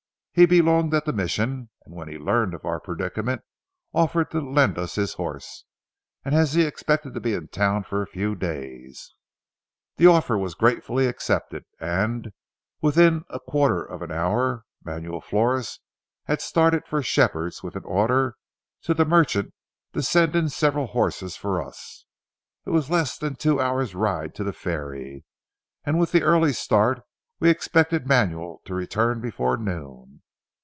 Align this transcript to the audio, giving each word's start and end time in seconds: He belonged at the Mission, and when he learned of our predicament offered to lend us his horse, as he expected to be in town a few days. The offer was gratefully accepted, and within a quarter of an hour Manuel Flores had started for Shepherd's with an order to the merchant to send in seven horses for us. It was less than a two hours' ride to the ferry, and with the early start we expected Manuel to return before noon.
He 0.33 0.45
belonged 0.45 0.93
at 0.93 1.03
the 1.03 1.11
Mission, 1.11 1.69
and 1.83 1.93
when 1.93 2.07
he 2.07 2.17
learned 2.17 2.53
of 2.53 2.63
our 2.63 2.79
predicament 2.79 3.41
offered 3.93 4.31
to 4.31 4.39
lend 4.39 4.77
us 4.77 4.95
his 4.95 5.15
horse, 5.15 5.65
as 6.23 6.53
he 6.53 6.61
expected 6.63 7.13
to 7.13 7.19
be 7.19 7.33
in 7.33 7.49
town 7.49 7.83
a 7.91 8.05
few 8.05 8.33
days. 8.35 9.13
The 9.97 10.07
offer 10.07 10.37
was 10.37 10.55
gratefully 10.55 11.05
accepted, 11.05 11.65
and 11.81 12.31
within 12.81 13.25
a 13.29 13.41
quarter 13.41 13.83
of 13.83 14.01
an 14.01 14.09
hour 14.13 14.63
Manuel 14.85 15.19
Flores 15.19 15.79
had 16.27 16.41
started 16.41 16.87
for 16.87 17.03
Shepherd's 17.03 17.61
with 17.61 17.75
an 17.75 17.83
order 17.83 18.37
to 18.83 18.93
the 18.93 19.03
merchant 19.03 19.53
to 19.91 20.01
send 20.01 20.33
in 20.33 20.47
seven 20.47 20.87
horses 20.87 21.35
for 21.35 21.61
us. 21.61 22.05
It 22.65 22.69
was 22.69 22.89
less 22.89 23.17
than 23.17 23.33
a 23.33 23.35
two 23.35 23.59
hours' 23.59 23.95
ride 23.95 24.33
to 24.35 24.45
the 24.45 24.53
ferry, 24.53 25.25
and 25.83 25.99
with 25.99 26.13
the 26.13 26.23
early 26.23 26.53
start 26.53 27.03
we 27.41 27.49
expected 27.49 28.05
Manuel 28.07 28.61
to 28.65 28.75
return 28.75 29.19
before 29.19 29.57
noon. 29.57 30.19